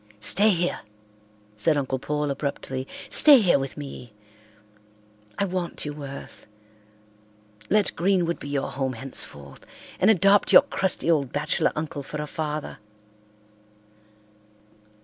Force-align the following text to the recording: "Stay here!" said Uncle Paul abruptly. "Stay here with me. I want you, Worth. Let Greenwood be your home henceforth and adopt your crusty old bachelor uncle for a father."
"Stay 0.19 0.49
here!" 0.49 0.79
said 1.55 1.77
Uncle 1.77 1.99
Paul 1.99 2.31
abruptly. 2.31 2.87
"Stay 3.11 3.39
here 3.39 3.59
with 3.59 3.77
me. 3.77 4.15
I 5.37 5.45
want 5.45 5.85
you, 5.85 5.93
Worth. 5.93 6.47
Let 7.69 7.95
Greenwood 7.95 8.39
be 8.39 8.49
your 8.49 8.71
home 8.71 8.93
henceforth 8.93 9.63
and 9.99 10.09
adopt 10.09 10.51
your 10.51 10.63
crusty 10.63 11.11
old 11.11 11.31
bachelor 11.31 11.71
uncle 11.75 12.01
for 12.01 12.19
a 12.19 12.25
father." 12.25 12.79